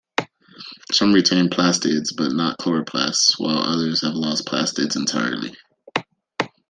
[0.91, 5.55] Some retain plastids, but not chloroplasts, while others have lost plastids entirely.